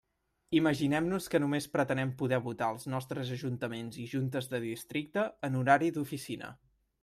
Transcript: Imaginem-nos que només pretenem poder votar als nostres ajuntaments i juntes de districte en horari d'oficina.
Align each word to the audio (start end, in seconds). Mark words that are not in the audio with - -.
Imaginem-nos 0.59 1.27
que 1.33 1.41
només 1.43 1.67
pretenem 1.73 2.13
poder 2.23 2.39
votar 2.47 2.71
als 2.75 2.87
nostres 2.95 3.35
ajuntaments 3.37 4.01
i 4.05 4.09
juntes 4.17 4.51
de 4.55 4.63
districte 4.67 5.29
en 5.51 5.61
horari 5.63 5.95
d'oficina. 5.99 6.55